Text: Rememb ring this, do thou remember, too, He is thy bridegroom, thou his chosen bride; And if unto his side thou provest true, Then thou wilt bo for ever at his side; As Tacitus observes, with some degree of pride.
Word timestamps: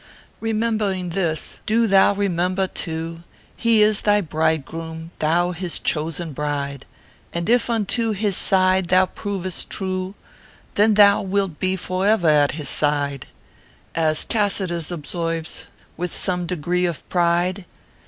Rememb 0.41 0.81
ring 0.81 1.09
this, 1.09 1.59
do 1.67 1.85
thou 1.85 2.15
remember, 2.15 2.65
too, 2.65 3.21
He 3.55 3.83
is 3.83 4.01
thy 4.01 4.19
bridegroom, 4.19 5.11
thou 5.19 5.51
his 5.51 5.77
chosen 5.77 6.33
bride; 6.33 6.87
And 7.33 7.47
if 7.47 7.69
unto 7.69 8.11
his 8.11 8.35
side 8.35 8.87
thou 8.87 9.05
provest 9.05 9.69
true, 9.69 10.15
Then 10.73 10.95
thou 10.95 11.21
wilt 11.21 11.59
bo 11.59 11.77
for 11.77 12.07
ever 12.07 12.29
at 12.29 12.53
his 12.53 12.67
side; 12.67 13.27
As 13.93 14.25
Tacitus 14.25 14.89
observes, 14.89 15.67
with 15.97 16.11
some 16.11 16.47
degree 16.47 16.85
of 16.87 17.07
pride. 17.07 17.65